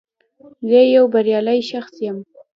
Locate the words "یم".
2.05-2.17